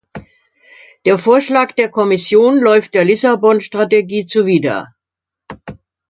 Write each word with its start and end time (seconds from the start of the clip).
Der 1.05 1.19
Vorschlag 1.19 1.73
der 1.73 1.87
Kommission 1.91 2.57
läuft 2.59 2.95
der 2.95 3.05
Lissabon-Strategie 3.05 4.25
zuwider. 4.25 4.95